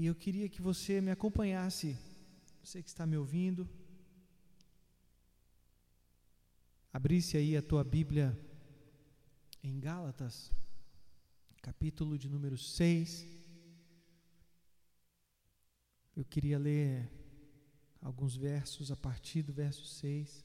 [0.00, 1.94] E eu queria que você me acompanhasse,
[2.64, 3.68] você que está me ouvindo,
[6.90, 8.34] abrisse aí a tua Bíblia
[9.62, 10.50] em Gálatas,
[11.60, 13.26] capítulo de número 6.
[16.16, 17.06] Eu queria ler
[18.00, 20.42] alguns versos a partir do verso 6.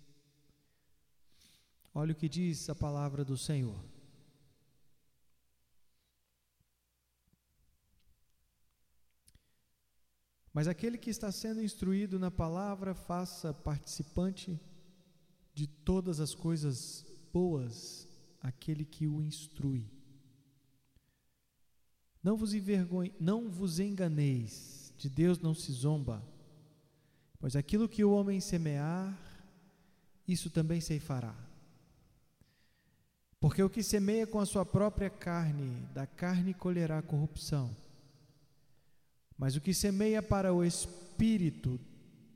[1.93, 3.94] Olha o que diz a palavra do Senhor.
[10.55, 14.57] Mas aquele que está sendo instruído na palavra, faça participante
[15.53, 18.07] de todas as coisas boas
[18.39, 19.85] aquele que o instrui.
[22.23, 26.25] Não vos, envergonhe, não vos enganeis, de Deus não se zomba,
[27.37, 29.13] pois aquilo que o homem semear,
[30.25, 31.35] isso também ceifará.
[33.41, 37.75] Porque o que semeia com a sua própria carne, da carne colherá corrupção.
[39.37, 41.79] Mas o que semeia para o espírito,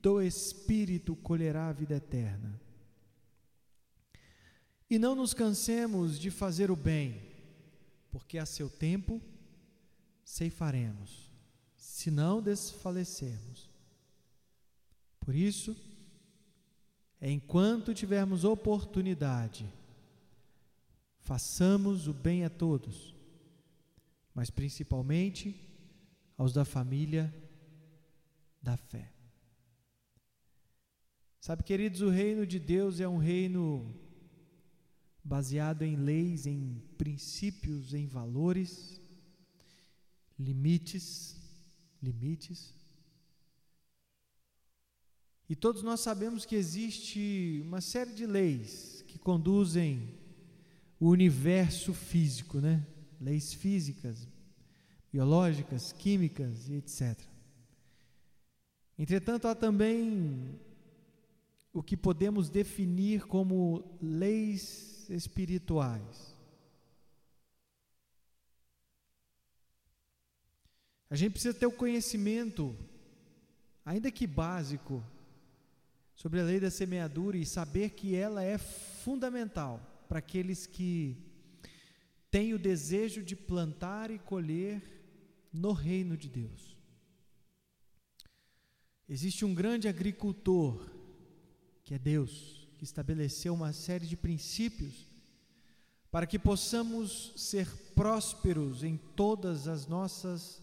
[0.02, 2.60] do espírito colherá a vida eterna.
[4.90, 7.22] E não nos cansemos de fazer o bem,
[8.12, 9.22] porque a seu tempo
[10.24, 11.32] ceifaremos,
[11.78, 13.70] se não desfalecermos.
[15.20, 15.76] Por isso,
[17.22, 19.66] enquanto tivermos oportunidade,
[21.30, 23.14] Façamos o bem a todos,
[24.34, 25.69] mas principalmente
[26.40, 27.32] aos da família
[28.62, 29.12] da fé.
[31.42, 33.94] Sabe, queridos, o reino de Deus é um reino
[35.22, 39.02] baseado em leis, em princípios, em valores,
[40.40, 41.36] limites,
[42.02, 42.74] limites.
[45.50, 50.18] E todos nós sabemos que existe uma série de leis que conduzem
[50.98, 52.88] o universo físico, né?
[53.20, 54.26] Leis físicas,
[55.12, 57.20] biológicas, químicas e etc.
[58.98, 60.60] Entretanto, há também
[61.72, 66.38] o que podemos definir como leis espirituais.
[71.10, 72.78] A gente precisa ter o conhecimento,
[73.84, 75.04] ainda que básico,
[76.14, 81.18] sobre a lei da semeadura e saber que ela é fundamental para aqueles que
[82.30, 84.99] têm o desejo de plantar e colher
[85.52, 86.78] no reino de Deus.
[89.08, 90.80] Existe um grande agricultor,
[91.84, 95.08] que é Deus, que estabeleceu uma série de princípios
[96.12, 100.62] para que possamos ser prósperos em todas as nossas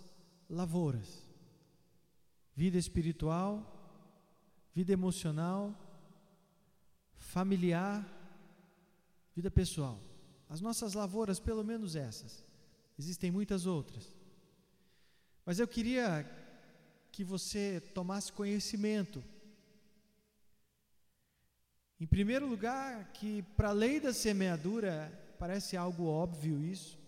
[0.48, 1.24] lavouras
[2.54, 4.00] vida espiritual,
[4.74, 5.78] vida emocional,
[7.18, 8.16] familiar
[9.36, 10.00] Vida pessoal.
[10.48, 12.42] As nossas lavouras, pelo menos essas.
[12.98, 14.15] Existem muitas outras.
[15.46, 16.28] Mas eu queria
[17.12, 19.22] que você tomasse conhecimento.
[22.00, 26.98] Em primeiro lugar, que para a lei da semeadura, parece algo óbvio isso,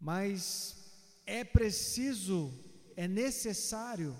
[0.00, 0.76] mas
[1.24, 2.52] é preciso,
[2.96, 4.16] é necessário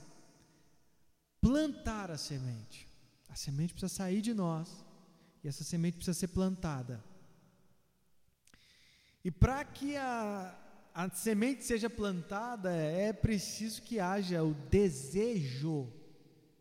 [1.40, 2.88] plantar a semente.
[3.28, 4.84] A semente precisa sair de nós
[5.42, 7.02] e essa semente precisa ser plantada.
[9.24, 10.56] E para que a,
[10.94, 15.92] a semente seja plantada, é preciso que haja o desejo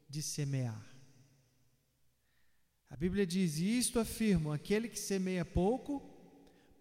[0.07, 0.85] de semear.
[2.89, 6.01] A Bíblia diz: Isto afirmo: aquele que semeia pouco,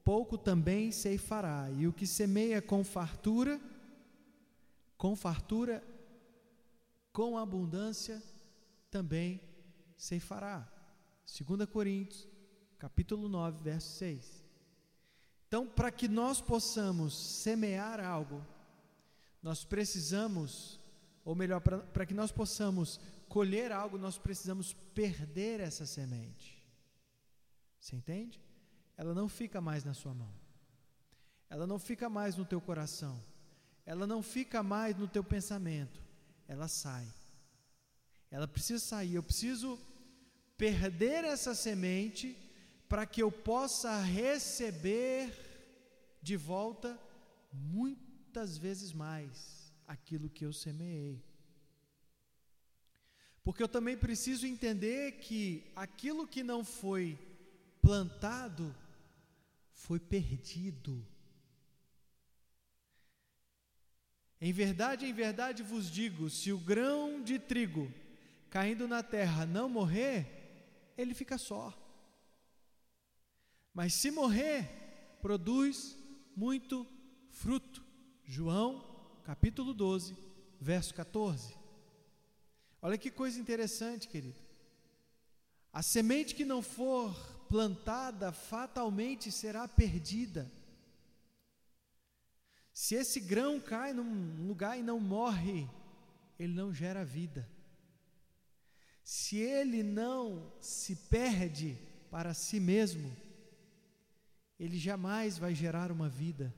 [0.04, 3.60] pouco também ceifará, e o que semeia com fartura,
[4.96, 5.82] com fartura,
[7.12, 8.22] com abundância,
[8.90, 9.40] também
[9.96, 10.70] ceifará.
[11.26, 12.26] 2 Coríntios,
[12.78, 14.47] capítulo 9, verso 6.
[15.48, 18.46] Então, para que nós possamos semear algo,
[19.42, 20.78] nós precisamos,
[21.24, 23.00] ou melhor, para que nós possamos
[23.30, 26.62] colher algo, nós precisamos perder essa semente.
[27.80, 28.38] Você entende?
[28.94, 30.32] Ela não fica mais na sua mão.
[31.48, 33.18] Ela não fica mais no teu coração.
[33.86, 36.02] Ela não fica mais no teu pensamento.
[36.46, 37.06] Ela sai.
[38.30, 39.14] Ela precisa sair.
[39.14, 39.78] Eu preciso
[40.58, 42.36] perder essa semente
[42.88, 45.47] para que eu possa receber
[46.28, 47.00] de volta
[47.50, 51.24] muitas vezes mais aquilo que eu semeei.
[53.42, 57.18] Porque eu também preciso entender que aquilo que não foi
[57.80, 58.76] plantado
[59.72, 61.02] foi perdido.
[64.38, 67.90] Em verdade, em verdade vos digo: se o grão de trigo
[68.50, 71.72] caindo na terra não morrer, ele fica só.
[73.72, 74.68] Mas se morrer,
[75.22, 75.97] produz
[76.38, 76.86] muito
[77.30, 77.84] fruto.
[78.24, 78.84] João,
[79.24, 80.16] capítulo 12,
[80.60, 81.52] verso 14.
[82.80, 84.38] Olha que coisa interessante, querido.
[85.72, 87.12] A semente que não for
[87.48, 90.48] plantada fatalmente será perdida.
[92.72, 95.68] Se esse grão cai num lugar e não morre,
[96.38, 97.50] ele não gera vida.
[99.02, 101.76] Se ele não se perde
[102.12, 103.10] para si mesmo,
[104.58, 106.52] ele jamais vai gerar uma vida.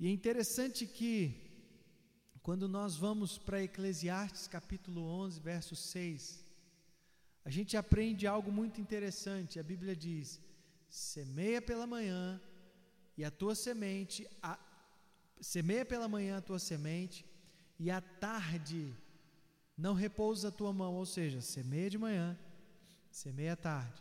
[0.00, 1.34] E é interessante que,
[2.42, 6.44] quando nós vamos para Eclesiastes capítulo 11, verso 6,
[7.44, 9.58] a gente aprende algo muito interessante.
[9.58, 10.40] A Bíblia diz:
[10.88, 12.40] semeia pela manhã
[13.16, 14.58] e a tua semente, a,
[15.40, 17.26] semeia pela manhã a tua semente
[17.78, 18.94] e à tarde
[19.76, 22.38] não repousa a tua mão, ou seja, semeia de manhã,
[23.18, 24.00] semeia tarde,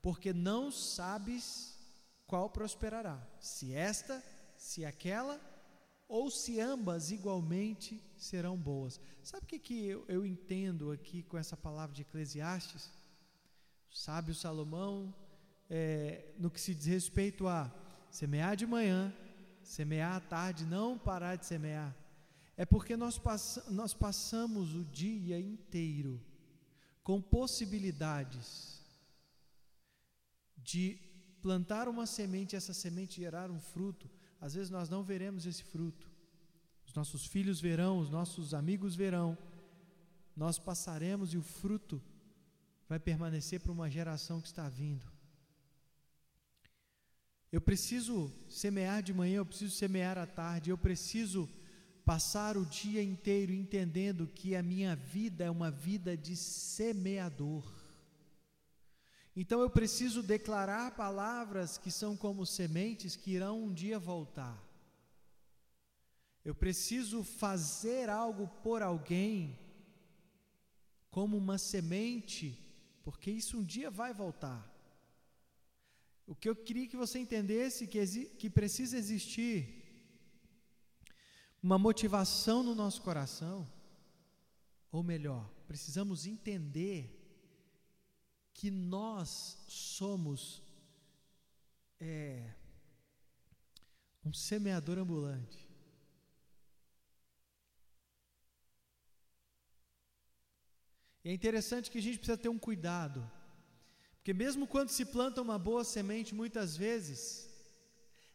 [0.00, 1.78] porque não sabes
[2.26, 4.24] qual prosperará, se esta,
[4.56, 5.38] se aquela,
[6.08, 8.98] ou se ambas igualmente serão boas.
[9.22, 12.90] Sabe o que, que eu, eu entendo aqui com essa palavra de Eclesiastes?
[13.90, 15.14] O sábio Salomão
[15.68, 17.70] é, no que se diz respeito a
[18.10, 19.12] semear de manhã,
[19.62, 21.94] semear à tarde, não parar de semear,
[22.56, 26.18] é porque nós, pass nós passamos o dia inteiro
[27.04, 28.82] com possibilidades
[30.56, 30.98] de
[31.42, 34.10] plantar uma semente e essa semente gerar um fruto.
[34.40, 36.10] Às vezes nós não veremos esse fruto.
[36.86, 39.36] Os nossos filhos verão, os nossos amigos verão.
[40.34, 42.02] Nós passaremos e o fruto
[42.88, 45.06] vai permanecer para uma geração que está vindo.
[47.52, 51.48] Eu preciso semear de manhã, eu preciso semear à tarde, eu preciso
[52.04, 57.64] passar o dia inteiro entendendo que a minha vida é uma vida de semeador.
[59.34, 64.62] Então eu preciso declarar palavras que são como sementes que irão um dia voltar.
[66.44, 69.58] Eu preciso fazer algo por alguém,
[71.10, 72.60] como uma semente,
[73.02, 74.70] porque isso um dia vai voltar.
[76.26, 79.83] O que eu queria que você entendesse que, que precisa existir
[81.64, 83.66] uma motivação no nosso coração,
[84.92, 87.02] ou melhor, precisamos entender
[88.52, 90.62] que nós somos
[91.98, 92.52] é,
[94.22, 95.66] um semeador ambulante.
[101.24, 103.26] E é interessante que a gente precisa ter um cuidado
[104.24, 107.46] porque mesmo quando se planta uma boa semente, muitas vezes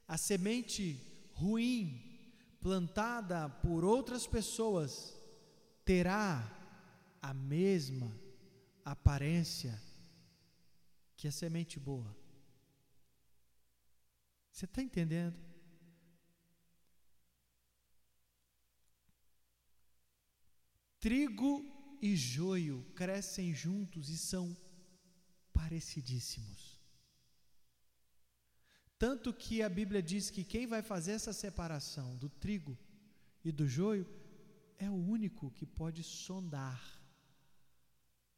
[0.08, 0.84] a semente
[1.34, 2.09] ruim
[2.60, 5.18] plantada por outras pessoas
[5.86, 6.56] terá
[7.22, 8.16] a mesma
[8.84, 9.82] aparência
[11.16, 12.16] que a semente boa.
[14.52, 15.38] Você está entendendo?
[21.00, 21.66] Trigo
[22.02, 24.56] e joio crescem juntos e são
[25.54, 26.69] parecidíssimos.
[29.00, 32.78] Tanto que a Bíblia diz que quem vai fazer essa separação do trigo
[33.46, 34.06] e do joio
[34.78, 36.82] é o único que pode sondar.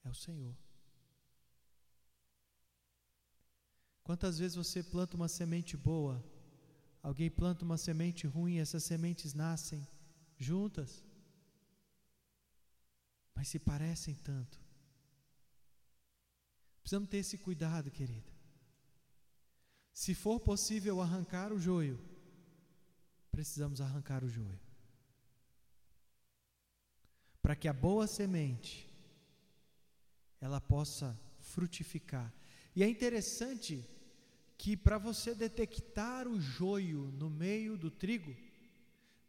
[0.04, 0.56] É o Senhor.
[4.04, 6.24] Quantas vezes você planta uma semente boa,
[7.02, 9.88] alguém planta uma semente ruim, essas sementes nascem
[10.38, 11.04] juntas,
[13.34, 14.60] mas se parecem tanto.
[16.82, 18.31] Precisamos ter esse cuidado, querida.
[19.94, 22.00] Se for possível arrancar o joio,
[23.32, 24.60] precisamos arrancar o joio.
[27.42, 28.90] Para que a boa semente
[30.40, 32.34] ela possa frutificar.
[32.76, 33.86] E é interessante
[34.58, 38.36] que para você detectar o joio no meio do trigo,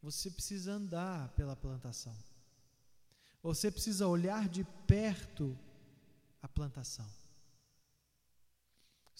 [0.02, 2.16] você precisa andar pela plantação.
[3.42, 5.58] Você precisa olhar de perto
[6.40, 7.08] a plantação.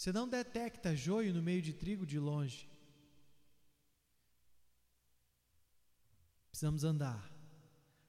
[0.02, 2.68] Você não detecta joio no meio de trigo de longe.
[6.50, 7.32] Precisamos andar.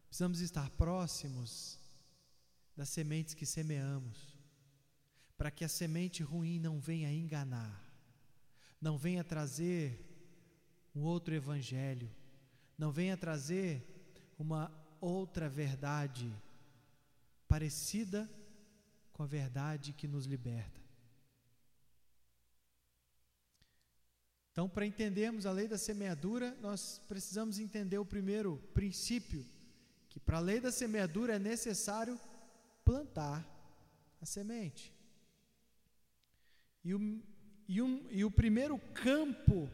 [0.07, 1.79] Precisamos estar próximos
[2.75, 4.35] das sementes que semeamos,
[5.37, 7.79] para que a semente ruim não venha enganar,
[8.81, 10.03] não venha trazer
[10.95, 12.09] um outro evangelho,
[12.75, 16.35] não venha trazer uma outra verdade
[17.47, 18.27] parecida
[19.11, 20.82] com a verdade que nos liberta.
[24.53, 29.43] Então, para entendermos a lei da semeadura, nós precisamos entender o primeiro princípio,
[30.07, 32.19] que para a lei da semeadura é necessário
[32.85, 33.43] plantar
[34.21, 34.93] a semente.
[36.83, 37.19] E o,
[37.67, 39.67] e um, e o primeiro campo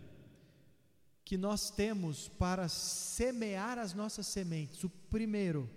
[1.25, 4.85] que nós temos para semear as nossas sementes.
[4.85, 5.69] O primeiro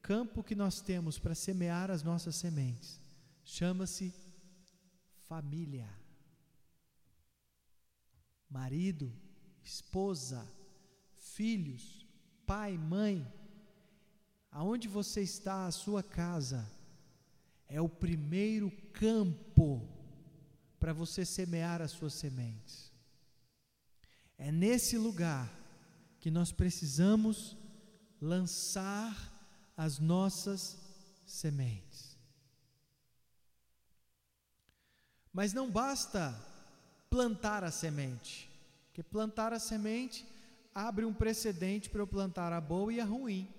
[0.00, 3.00] campo que nós temos para semear as nossas sementes
[3.44, 4.14] chama-se
[5.26, 6.01] família.
[8.52, 9.10] Marido,
[9.62, 10.46] esposa,
[11.16, 12.06] filhos,
[12.44, 13.26] pai, mãe,
[14.50, 16.70] aonde você está, a sua casa,
[17.66, 19.88] é o primeiro campo
[20.78, 22.92] para você semear as suas sementes.
[24.36, 25.50] É nesse lugar
[26.20, 27.56] que nós precisamos
[28.20, 29.14] lançar
[29.74, 30.78] as nossas
[31.24, 32.18] sementes.
[35.32, 36.51] Mas não basta
[37.12, 38.50] plantar a semente,
[38.86, 40.26] porque plantar a semente
[40.74, 43.52] abre um precedente para eu plantar a boa e a ruim.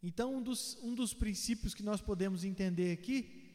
[0.00, 3.50] Então, um dos, um dos princípios que nós podemos entender aqui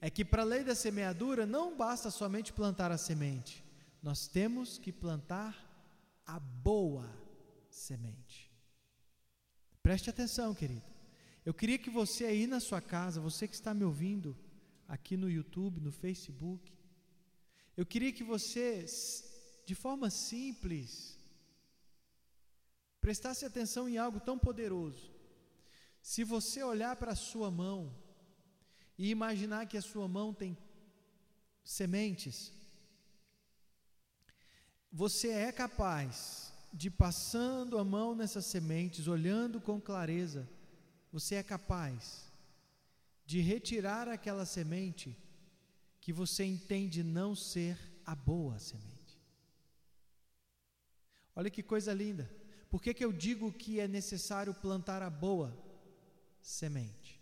[0.00, 3.64] é que, para a lei da semeadura, não basta somente plantar a semente,
[4.00, 5.52] nós temos que plantar
[6.24, 7.12] a boa
[7.68, 8.48] semente.
[9.82, 10.86] Preste atenção, querido.
[11.44, 14.36] Eu queria que você aí na sua casa, você que está me ouvindo
[14.86, 16.72] aqui no YouTube, no Facebook,
[17.76, 18.84] eu queria que você,
[19.64, 21.18] de forma simples,
[23.00, 25.10] prestasse atenção em algo tão poderoso.
[26.02, 27.94] Se você olhar para a sua mão
[28.98, 30.56] e imaginar que a sua mão tem
[31.64, 32.52] sementes,
[34.92, 40.48] você é capaz de passando a mão nessas sementes, olhando com clareza,
[41.12, 42.30] você é capaz
[43.24, 45.16] de retirar aquela semente
[46.00, 49.20] que você entende não ser a boa semente.
[51.36, 52.30] Olha que coisa linda.
[52.70, 55.56] Por que, que eu digo que é necessário plantar a boa
[56.42, 57.20] semente?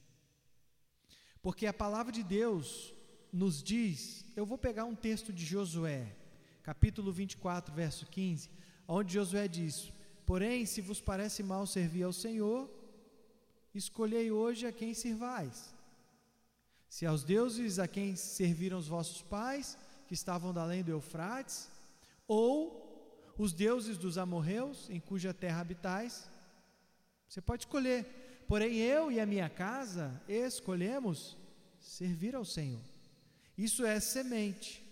[1.43, 2.93] Porque a palavra de Deus
[3.33, 6.17] nos diz, eu vou pegar um texto de Josué,
[6.63, 8.51] capítulo 24, verso 15,
[8.87, 9.93] onde Josué diz:
[10.27, 12.71] Porém, se vos parece mal servir ao Senhor,
[13.75, 15.75] escolhei hoje a quem servais.
[16.89, 19.77] Se aos deuses a quem serviram os vossos pais,
[20.07, 21.69] que estavam da além do Eufrates,
[22.27, 26.29] ou os deuses dos amorreus, em cuja terra habitais,
[27.29, 28.45] você pode escolher.
[28.49, 31.37] Porém, eu e a minha casa escolhemos
[31.79, 32.81] servir ao Senhor.
[33.57, 34.83] Isso é semente.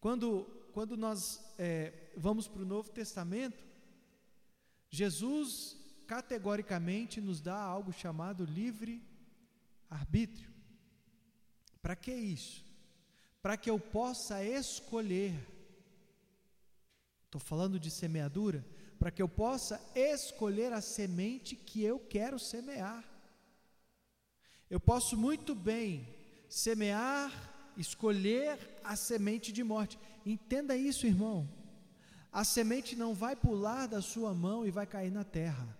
[0.00, 3.62] Quando quando nós é, vamos para o Novo Testamento,
[4.90, 9.02] Jesus categoricamente nos dá algo chamado livre
[9.88, 10.51] arbítrio.
[11.82, 12.64] Para que isso?
[13.42, 15.34] Para que eu possa escolher.
[17.26, 18.64] Estou falando de semeadura,
[18.98, 23.04] para que eu possa escolher a semente que eu quero semear.
[24.70, 26.08] Eu posso muito bem
[26.48, 27.30] semear,
[27.76, 29.98] escolher a semente de morte.
[30.24, 31.48] Entenda isso, irmão.
[32.30, 35.76] A semente não vai pular da sua mão e vai cair na terra.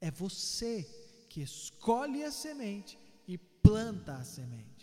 [0.00, 0.82] É você
[1.28, 4.73] que escolhe a semente e planta a semente.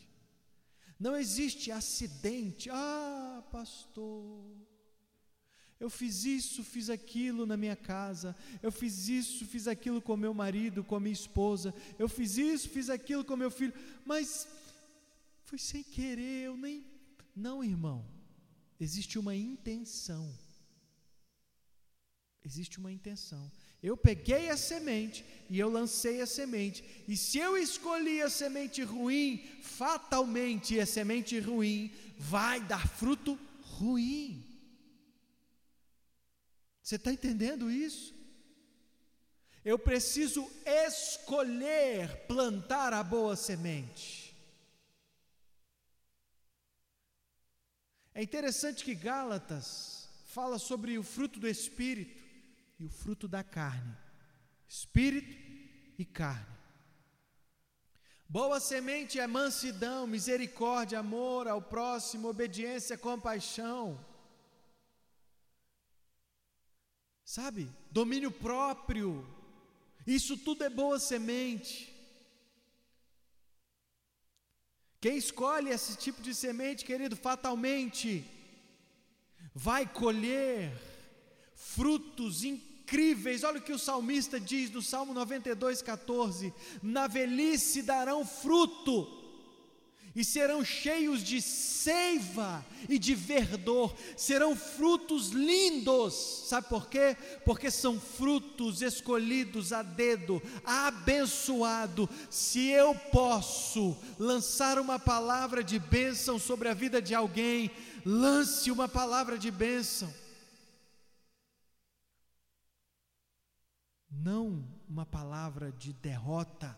[1.06, 2.70] Não existe acidente.
[2.70, 4.46] Ah, pastor,
[5.80, 8.36] eu fiz isso, fiz aquilo na minha casa.
[8.62, 11.74] Eu fiz isso, fiz aquilo com meu marido, com a minha esposa.
[11.98, 13.74] Eu fiz isso, fiz aquilo com meu filho.
[14.06, 14.48] Mas
[15.44, 16.86] foi sem querer, eu nem.
[17.36, 18.00] Não, irmão
[18.84, 20.36] existe uma intenção.
[22.44, 23.52] Existe uma intenção.
[23.82, 26.84] Eu peguei a semente e eu lancei a semente.
[27.08, 34.46] E se eu escolhi a semente ruim, fatalmente a semente ruim vai dar fruto ruim.
[36.82, 38.14] Você está entendendo isso?
[39.66, 44.36] Eu preciso escolher plantar a boa semente.
[48.14, 52.21] É interessante que Gálatas fala sobre o fruto do espírito
[52.82, 53.96] e o fruto da carne.
[54.68, 55.36] Espírito
[56.00, 56.58] e carne.
[58.28, 64.04] Boa semente é mansidão, misericórdia, amor ao próximo, obediência, compaixão.
[67.24, 67.70] Sabe?
[67.92, 69.28] Domínio próprio.
[70.08, 71.94] Isso tudo é boa semente.
[75.00, 78.26] Quem escolhe esse tipo de semente, querido, fatalmente
[79.54, 80.72] vai colher
[81.54, 82.44] frutos
[82.92, 83.44] incríveis.
[83.44, 89.20] Olha o que o salmista diz no Salmo 92, 14: Na velhice darão fruto
[90.14, 96.44] e serão cheios de seiva e de verdor, serão frutos lindos.
[96.48, 97.16] Sabe por quê?
[97.46, 102.10] Porque são frutos escolhidos a dedo, abençoado.
[102.30, 107.72] Se eu posso lançar uma palavra de bênção sobre a vida de alguém,
[108.06, 110.21] lance uma palavra de bênção.
[114.12, 116.78] Não uma palavra de derrota,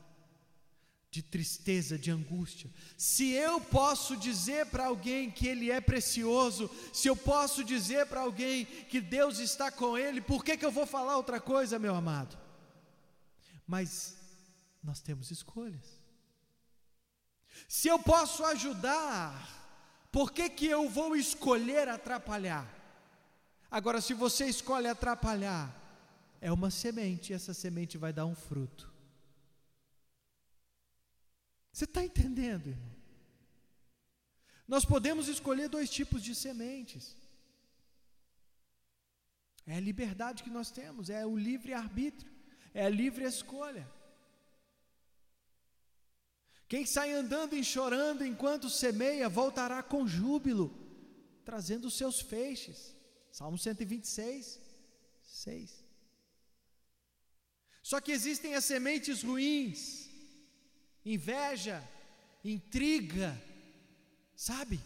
[1.10, 2.70] de tristeza, de angústia.
[2.98, 8.22] Se eu posso dizer para alguém que ele é precioso, se eu posso dizer para
[8.22, 11.96] alguém que Deus está com ele, por que, que eu vou falar outra coisa, meu
[11.96, 12.38] amado?
[13.68, 14.16] Mas
[14.84, 16.02] nós temos escolhas.
[17.68, 19.63] Se eu posso ajudar,
[20.12, 22.68] por que, que eu vou escolher atrapalhar?
[23.70, 25.83] Agora, se você escolhe atrapalhar,
[26.47, 28.91] é uma semente, e essa semente vai dar um fruto.
[31.71, 32.93] Você está entendendo, irmão?
[34.67, 37.15] Nós podemos escolher dois tipos de sementes.
[39.65, 42.29] É a liberdade que nós temos, é o livre arbítrio,
[42.73, 43.89] é a livre escolha.
[46.67, 50.67] Quem sai andando e chorando enquanto semeia, voltará com júbilo,
[51.45, 52.93] trazendo os seus feixes.
[53.31, 54.59] Salmo 126,
[55.21, 55.83] 6.
[57.84, 60.10] Só que existem as sementes ruins,
[61.06, 61.84] inveja,
[62.44, 63.38] intriga,
[64.34, 64.80] sabe?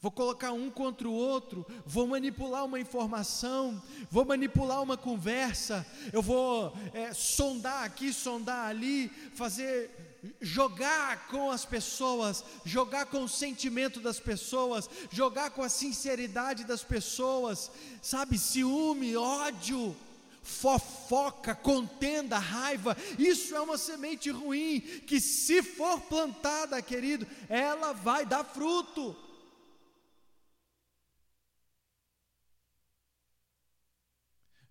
[0.00, 3.80] Vou colocar um contra o outro, vou manipular uma informação,
[4.10, 9.88] vou manipular uma conversa, eu vou é, sondar aqui, sondar ali, fazer,
[10.40, 16.82] jogar com as pessoas, jogar com o sentimento das pessoas, jogar com a sinceridade das
[16.82, 17.70] pessoas,
[18.02, 18.36] sabe?
[18.36, 19.94] Ciúme, ódio
[20.42, 28.26] fofoca, contenda, raiva, isso é uma semente ruim, que se for plantada, querido, ela vai
[28.26, 29.16] dar fruto.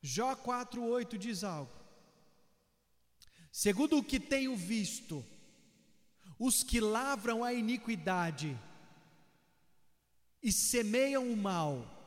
[0.01, 1.71] Jó 4,8 diz algo.
[3.51, 5.23] Segundo o que tenho visto,
[6.39, 8.57] os que lavram a iniquidade
[10.41, 12.00] e semeiam o mal,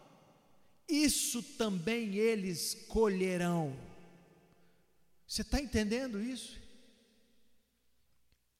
[0.88, 3.76] isso também eles colherão.
[5.26, 6.61] Você está entendendo isso?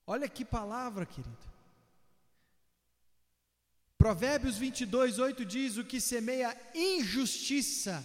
[0.07, 1.55] Olha que palavra, querido.
[3.96, 8.05] Provérbios 22, 8 diz: O que semeia injustiça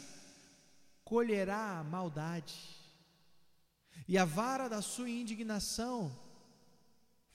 [1.03, 2.55] colherá maldade,
[4.07, 6.15] e a vara da sua indignação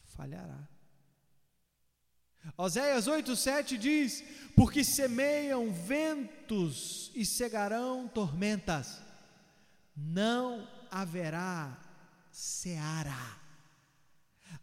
[0.04, 0.73] falhará.
[2.56, 4.22] Oséias 8,7 diz:
[4.54, 9.00] Porque semeiam ventos e cegarão tormentas,
[9.96, 11.76] não haverá
[12.30, 13.42] seara.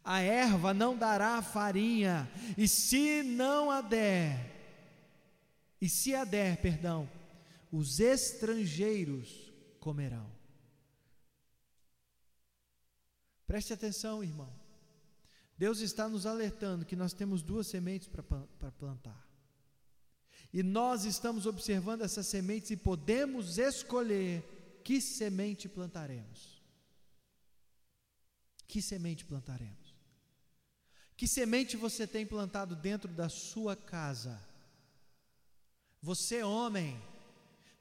[0.04, 4.52] A erva não dará farinha, e se não a der,
[5.80, 7.10] e se a der, perdão,
[7.72, 10.30] os estrangeiros comerão.
[13.46, 14.61] Preste atenção, irmão.
[15.62, 19.30] Deus está nos alertando que nós temos duas sementes para plantar.
[20.52, 24.44] E nós estamos observando essas sementes e podemos escolher
[24.84, 26.64] que semente plantaremos.
[28.68, 29.94] Que semente plantaremos?
[31.16, 34.42] Que semente você tem plantado dentro da sua casa?
[36.02, 37.00] Você, homem,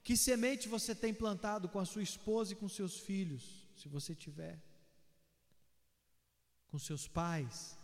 [0.05, 4.15] que semente você tem plantado com a sua esposa e com seus filhos, se você
[4.15, 4.70] tiver?
[6.71, 7.77] Com seus pais.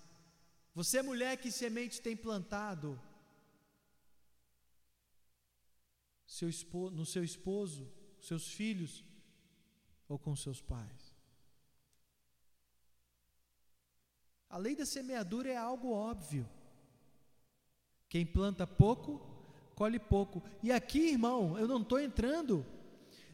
[0.75, 3.01] Você, mulher, que semente tem plantado
[6.27, 6.49] seu
[6.93, 9.05] no seu esposo, seus filhos
[10.09, 11.15] ou com seus pais.
[14.49, 16.49] A lei da semeadura é algo óbvio.
[18.09, 19.21] Quem planta pouco,
[19.75, 20.43] colhe pouco.
[20.63, 22.65] E aqui, irmão, eu não estou entrando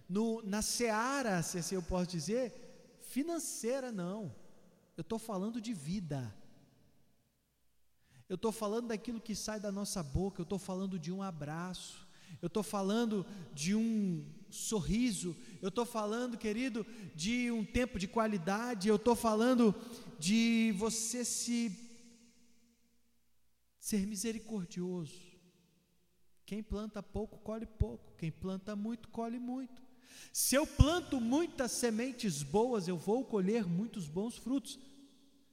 [0.08, 4.34] no, na seara, se assim eu posso dizer, financeira, não.
[4.96, 6.34] Eu estou falando de vida.
[8.28, 12.06] Eu estou falando daquilo que sai da nossa boca, eu estou falando de um abraço,
[12.40, 18.88] eu estou falando de um sorriso, eu estou falando, querido, de um tempo de qualidade,
[18.88, 19.74] eu estou falando
[20.18, 21.90] de você se
[23.78, 25.20] ser misericordioso.
[26.46, 29.81] Quem planta pouco, colhe pouco, quem planta muito, colhe muito.
[30.32, 34.78] Se eu planto muitas sementes boas, eu vou colher muitos bons frutos.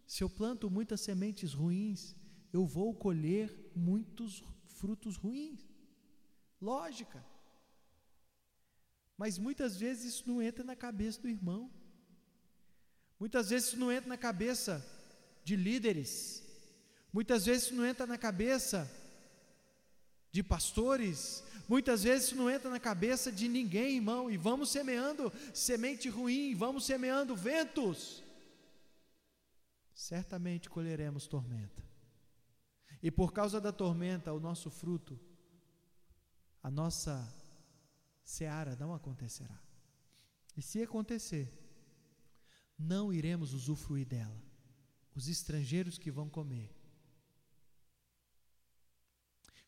[0.07, 2.15] Se eu planto muitas sementes ruins,
[2.51, 5.67] eu vou colher muitos frutos ruins.
[6.61, 7.23] Lógica.
[9.17, 11.69] Mas muitas vezes isso não entra na cabeça do irmão.
[13.19, 14.85] Muitas vezes isso não entra na cabeça
[15.43, 16.41] de líderes.
[17.11, 18.89] Muitas vezes isso não entra na cabeça
[20.31, 25.31] de pastores, muitas vezes isso não entra na cabeça de ninguém, irmão, e vamos semeando
[25.53, 28.23] semente ruim, vamos semeando ventos,
[29.93, 31.81] certamente colheremos tormenta,
[33.01, 35.17] e por causa da tormenta, o nosso fruto,
[36.61, 37.25] a nossa
[38.23, 39.61] seara não acontecerá,
[40.57, 41.53] e se acontecer,
[42.77, 44.41] não iremos usufruir dela.
[45.13, 46.73] Os estrangeiros que vão comer.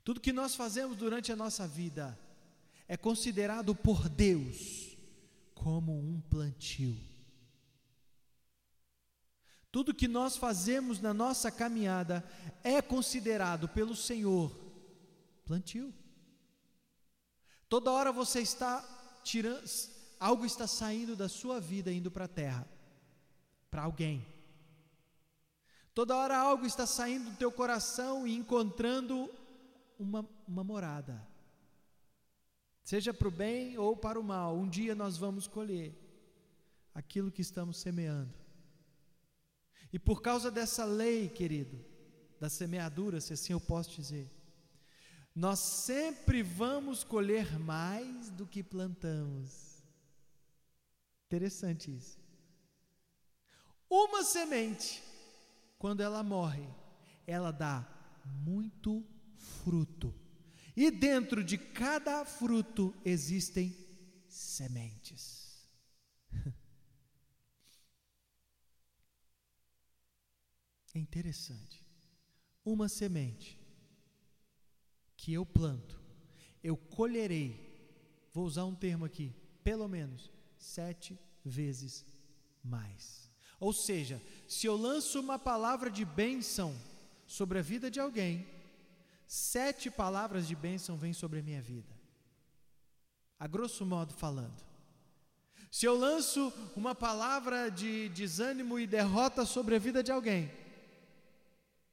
[0.04, 2.18] Tudo que nós fazemos durante a nossa vida
[2.88, 4.98] é considerado por Deus
[5.54, 6.98] como um plantio.
[9.72, 12.24] Tudo que nós fazemos na nossa caminhada
[12.64, 14.52] é considerado pelo Senhor
[15.46, 15.94] plantio.
[17.70, 18.84] Toda hora você está
[19.24, 19.64] tirando,
[20.20, 22.68] algo está saindo da sua vida indo para a terra,
[23.70, 24.26] para alguém.
[25.94, 29.30] Toda hora algo está saindo do teu coração e encontrando
[30.02, 31.26] uma, uma morada.
[32.84, 35.96] Seja para o bem ou para o mal, um dia nós vamos colher
[36.94, 38.34] aquilo que estamos semeando.
[39.94, 41.80] E por causa dessa lei, querido,
[42.40, 44.30] da semeadura, se assim eu posso dizer,
[45.36, 49.84] nós sempre vamos colher mais do que plantamos.
[51.28, 52.20] Interessante isso.
[53.90, 55.04] Uma semente,
[55.78, 56.68] quando ela morre,
[57.28, 57.88] ela dá
[58.26, 59.06] muito
[59.63, 60.13] fruto.
[60.76, 63.76] E dentro de cada fruto existem
[64.28, 65.67] sementes.
[70.93, 71.86] É interessante.
[72.65, 73.58] Uma semente
[75.15, 75.97] que eu planto,
[76.62, 77.56] eu colherei,
[78.34, 82.06] vou usar um termo aqui, pelo menos sete vezes
[82.62, 83.32] mais.
[83.58, 86.76] Ou seja, se eu lanço uma palavra de bênção
[87.26, 88.45] sobre a vida de alguém,
[89.32, 91.98] sete palavras de bênção vêm sobre a minha vida.
[93.39, 94.62] A grosso modo falando.
[95.72, 100.52] Se eu lanço uma palavra de desânimo e derrota sobre a vida de alguém,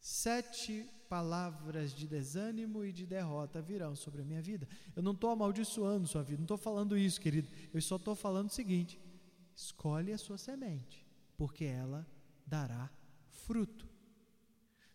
[0.01, 4.69] sete palavras de desânimo e de derrota virão sobre a minha vida.
[4.97, 7.49] Eu não estou amaldiçoando sua vida, não estou falando isso, querido.
[7.73, 9.01] Eu só estou falando o seguinte:
[9.55, 12.05] escolhe a sua semente, porque ela
[12.45, 12.91] dará
[13.31, 13.89] fruto.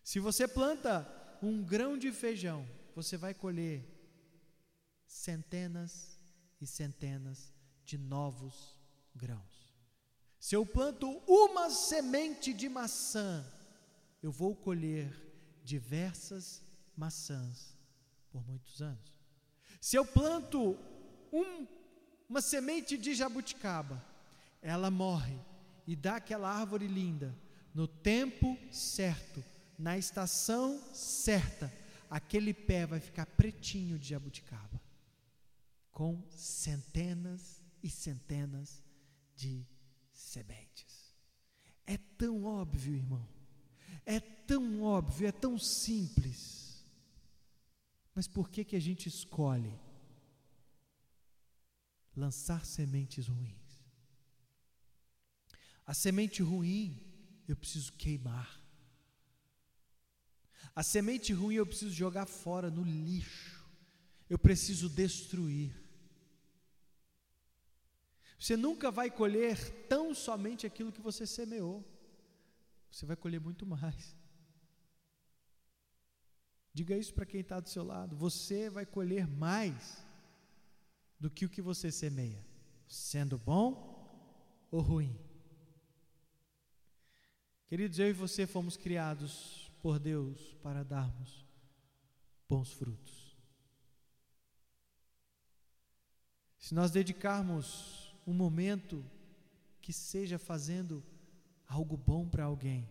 [0.02, 3.84] Se você planta um grão de feijão, você vai colher
[5.06, 6.18] centenas
[6.60, 7.52] e centenas
[7.84, 8.76] de novos
[9.14, 9.74] grãos.
[10.38, 13.44] Se eu planto uma semente de maçã,
[14.22, 15.12] eu vou colher
[15.62, 16.62] diversas
[16.96, 17.76] maçãs
[18.30, 19.12] por muitos anos.
[19.80, 20.78] Se eu planto
[21.32, 21.66] um,
[22.28, 24.02] uma semente de jabuticaba,
[24.62, 25.38] ela morre
[25.86, 27.34] e dá aquela árvore linda
[27.74, 29.44] no tempo certo
[29.84, 31.70] na estação certa,
[32.08, 34.80] aquele pé vai ficar pretinho de jabuticaba,
[35.92, 38.82] com centenas e centenas
[39.36, 39.62] de
[40.10, 41.14] sementes.
[41.86, 43.28] É tão óbvio, irmão.
[44.06, 46.82] É tão óbvio, é tão simples.
[48.14, 49.78] Mas por que que a gente escolhe
[52.16, 53.84] lançar sementes ruins?
[55.84, 56.98] A semente ruim
[57.46, 58.63] eu preciso queimar.
[60.74, 63.64] A semente ruim eu preciso jogar fora no lixo.
[64.28, 65.72] Eu preciso destruir.
[68.38, 71.84] Você nunca vai colher tão somente aquilo que você semeou.
[72.90, 74.16] Você vai colher muito mais.
[76.72, 78.16] Diga isso para quem está do seu lado.
[78.16, 80.04] Você vai colher mais
[81.20, 82.44] do que o que você semeia,
[82.88, 85.16] sendo bom ou ruim.
[87.66, 91.44] Queridos, eu e você fomos criados por Deus para darmos
[92.48, 93.36] bons frutos.
[96.58, 99.04] Se nós dedicarmos um momento
[99.82, 101.04] que seja fazendo
[101.66, 102.88] algo bom para alguém,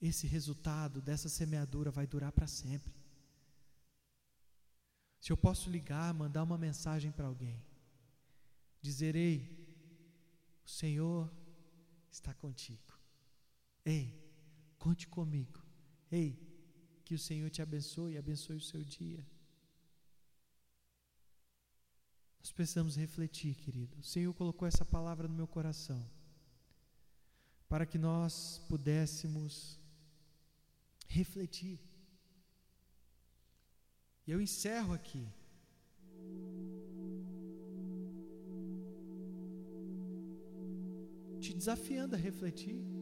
[0.00, 2.92] esse resultado dessa semeadura vai durar para sempre.
[5.20, 7.64] Se eu posso ligar, mandar uma mensagem para alguém,
[8.80, 9.38] dizer: Ei,
[10.64, 11.32] o Senhor
[12.10, 12.92] está contigo.
[13.84, 14.21] Ei,
[14.82, 15.60] Conte comigo.
[16.10, 16.36] Ei,
[17.04, 19.24] que o Senhor te abençoe e abençoe o seu dia.
[22.40, 23.96] Nós precisamos refletir, querido.
[24.00, 26.04] O Senhor colocou essa palavra no meu coração
[27.68, 29.78] para que nós pudéssemos
[31.06, 31.78] refletir.
[34.26, 35.24] E eu encerro aqui.
[41.40, 43.01] Te desafiando a refletir.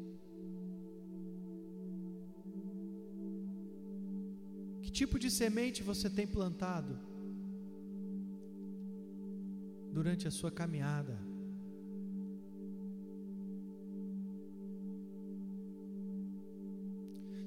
[4.90, 6.98] Que tipo de semente você tem plantado
[9.92, 11.16] durante a sua caminhada?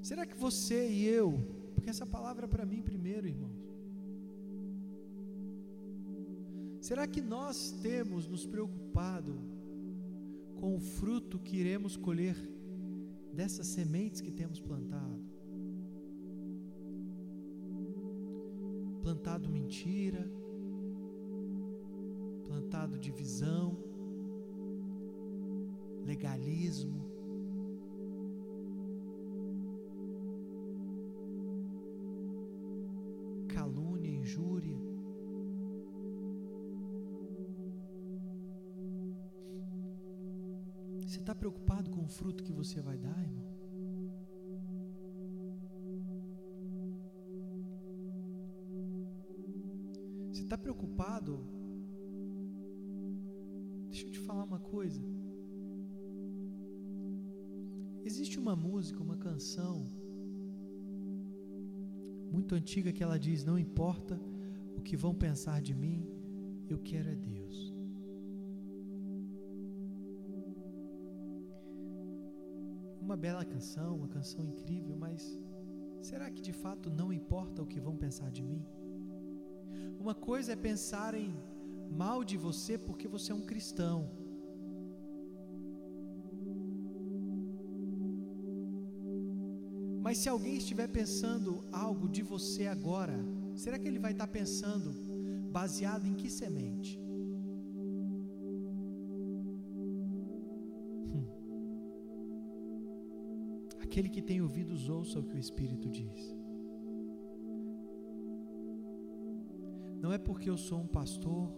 [0.01, 1.37] Será que você e eu,
[1.73, 3.61] porque essa palavra é para mim primeiro, irmãos.
[6.79, 9.37] Será que nós temos nos preocupado
[10.61, 12.37] com o fruto que iremos colher
[13.33, 15.22] dessas sementes que temos plantado.
[19.03, 20.31] Plantado mentira,
[22.45, 23.77] plantado divisão,
[26.05, 27.03] legalismo,
[33.49, 34.77] calúnia, injúria.
[41.05, 43.52] Você está preocupado com o fruto que você vai dar, irmão?
[50.33, 51.45] Você está preocupado?
[53.87, 54.99] Deixa eu te falar uma coisa.
[58.03, 59.85] Existe uma música, uma canção
[62.31, 64.19] muito antiga que ela diz: Não importa
[64.75, 65.99] o que vão pensar de mim,
[66.67, 67.71] eu quero é Deus.
[72.99, 75.39] Uma bela canção, uma canção incrível, mas
[76.01, 78.65] será que de fato não importa o que vão pensar de mim?
[80.03, 81.33] Uma coisa é pensarem
[81.89, 84.11] mal de você porque você é um cristão.
[90.01, 93.17] Mas se alguém estiver pensando algo de você agora,
[93.55, 94.91] será que ele vai estar pensando
[95.53, 96.99] baseado em que semente?
[101.13, 101.25] Hum.
[103.79, 106.42] Aquele que tem ouvidos, ouça o que o Espírito diz.
[110.13, 111.51] Não é porque eu sou um pastor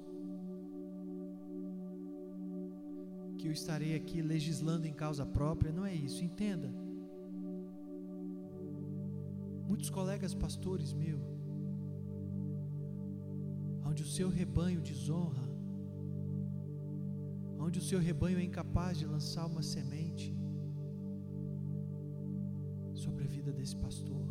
[3.37, 6.69] que eu estarei aqui legislando em causa própria, não é isso, entenda.
[9.67, 11.19] Muitos colegas pastores meu,
[13.85, 15.43] onde o seu rebanho desonra,
[17.59, 20.33] onde o seu rebanho é incapaz de lançar uma semente
[22.93, 24.25] sobre a vida desse pastor.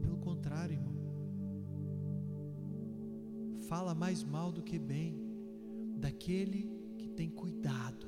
[0.00, 0.97] Pelo contrário, irmão,
[3.68, 5.10] fala mais mal do que bem
[5.96, 6.60] daquele
[6.98, 8.06] que tem cuidado,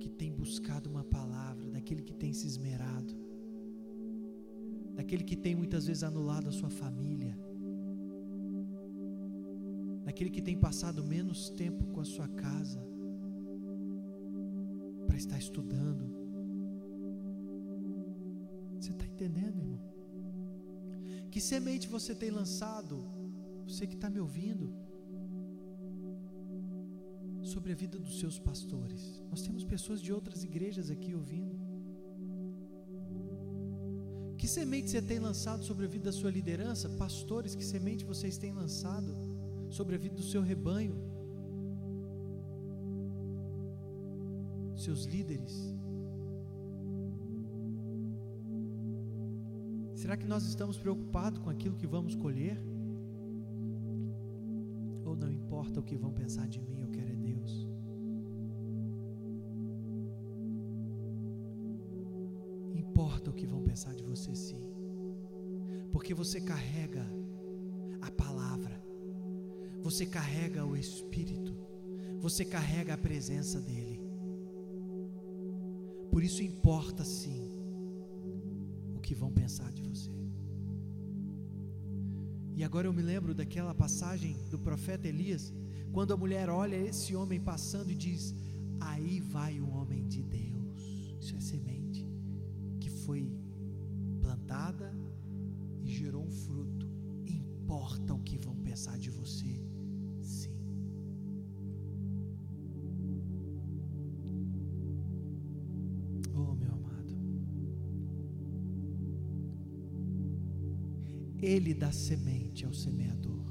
[0.00, 3.28] que tem buscado uma palavra, daquele que tem se esmerado
[4.98, 7.38] daquele que tem muitas vezes anulado a sua família,
[10.04, 12.80] daquele que tem passado menos tempo com a sua casa
[15.06, 16.04] para estar estudando.
[18.80, 19.80] Você está entendendo, irmão?
[21.30, 22.96] Que semente você tem lançado,
[23.68, 24.72] você que está me ouvindo,
[27.42, 29.22] sobre a vida dos seus pastores?
[29.30, 31.56] Nós temos pessoas de outras igrejas aqui ouvindo.
[34.38, 36.88] Que semente você tem lançado sobre a vida da sua liderança?
[36.88, 39.14] Pastores, que semente vocês têm lançado
[39.68, 40.96] sobre a vida do seu rebanho?
[44.76, 45.74] Seus líderes?
[49.94, 52.58] Será que nós estamos preocupados com aquilo que vamos colher?
[55.18, 57.68] Não importa o que vão pensar de mim, eu quero é Deus?
[62.98, 64.60] importa o que vão pensar de você, sim,
[65.92, 67.06] porque você carrega
[68.00, 68.82] a palavra,
[69.80, 71.54] você carrega o Espírito,
[72.18, 74.00] você carrega a presença dEle.
[76.10, 77.40] Por isso importa sim
[78.96, 80.17] o que vão pensar de você.
[82.68, 85.54] Agora eu me lembro daquela passagem do profeta Elias,
[85.90, 88.34] quando a mulher olha esse homem passando e diz:
[88.78, 90.82] Aí vai o homem de Deus.
[91.18, 91.78] Isso é semente
[93.08, 93.26] foi
[94.20, 94.94] plantada
[95.82, 96.86] e gerou um fruto.
[97.26, 99.58] Importa o que vão pensar de você,
[111.40, 113.46] Ele dá semente ao semeador.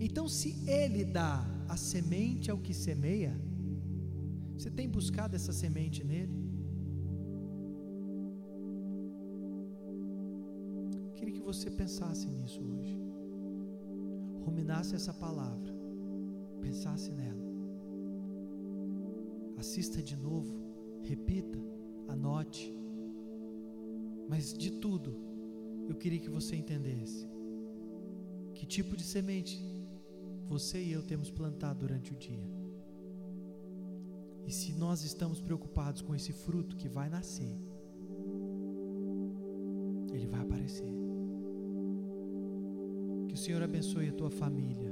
[0.00, 3.34] Então, se ele dá a semente ao que semeia,
[4.56, 6.48] você tem buscado essa semente nele?
[11.48, 12.94] você pensasse nisso hoje,
[14.44, 15.72] ruminasse essa palavra,
[16.60, 17.42] pensasse nela,
[19.56, 20.54] assista de novo,
[21.02, 21.58] repita,
[22.06, 22.70] anote,
[24.28, 25.16] mas de tudo,
[25.88, 27.26] eu queria que você entendesse
[28.54, 29.62] que tipo de semente
[30.46, 32.48] você e eu temos plantado durante o dia.
[34.46, 37.54] E se nós estamos preocupados com esse fruto que vai nascer,
[40.12, 40.92] ele vai aparecer.
[43.28, 44.90] Que o Senhor abençoe a tua família.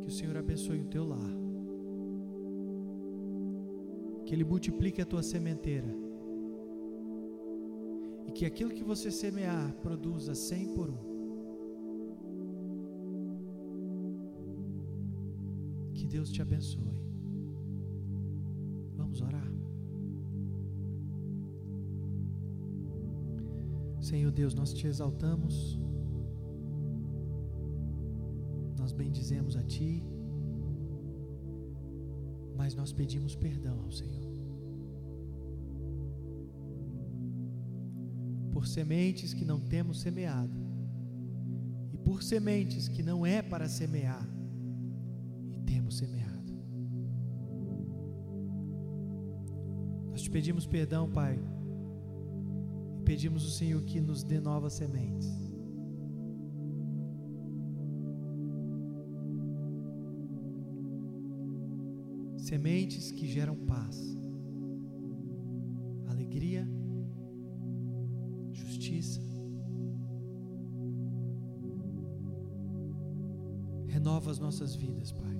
[0.00, 1.42] Que o Senhor abençoe o teu lar.
[4.32, 5.94] que Ele multiplique a tua sementeira
[8.26, 11.12] e que aquilo que você semear produza cem por um.
[15.94, 16.92] Que Deus te abençoe.
[18.96, 19.52] Vamos orar.
[24.00, 25.80] Senhor Deus, nós te exaltamos,
[28.76, 30.04] nós bendizemos a Ti,
[32.56, 34.31] mas nós pedimos perdão ao Senhor.
[38.72, 40.56] Sementes que não temos semeado,
[41.92, 44.26] e por sementes que não é para semear,
[45.50, 46.52] e temos semeado.
[50.10, 51.38] Nós te pedimos perdão, Pai
[53.04, 55.28] Pedimos ao Senhor que nos dê novas sementes.
[62.36, 64.16] Sementes que geram paz,
[66.08, 66.81] alegria, justiça.
[74.42, 75.36] Nossas vidas, Pai.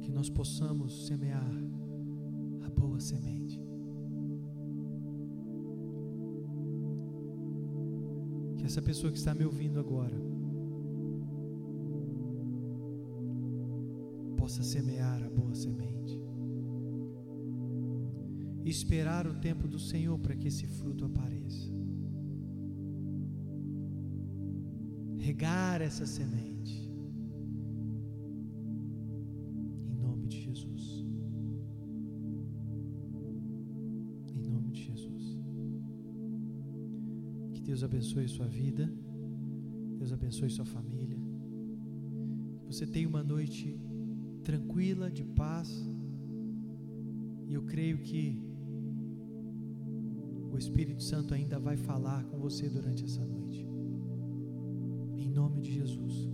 [0.00, 1.64] Que nós possamos semear
[2.94, 3.60] boa semente.
[8.56, 10.16] Que essa pessoa que está me ouvindo agora
[14.36, 16.20] possa semear a boa semente.
[18.64, 21.72] E esperar o tempo do Senhor para que esse fruto apareça.
[25.34, 26.84] Regar essa semente
[37.74, 38.88] Deus abençoe sua vida.
[39.98, 41.18] Deus abençoe sua família.
[42.60, 43.76] Que você tenha uma noite
[44.44, 45.68] tranquila, de paz.
[47.48, 48.40] E eu creio que
[50.52, 53.43] o Espírito Santo ainda vai falar com você durante essa noite.
[55.34, 56.28] Nome de Jesus.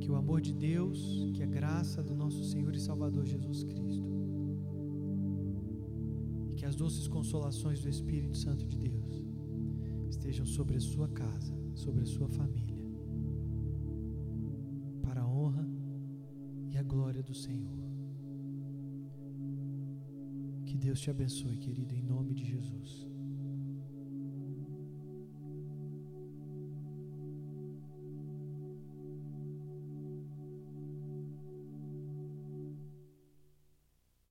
[0.00, 4.08] Que o amor de Deus, que a graça do nosso Senhor e Salvador Jesus Cristo,
[6.48, 9.24] e que as doces consolações do Espírito Santo de Deus
[10.08, 12.78] estejam sobre a sua casa, sobre a sua família,
[15.02, 15.68] para a honra
[16.70, 17.76] e a glória do Senhor.
[20.64, 23.09] Que Deus te abençoe, querido, em nome de Jesus.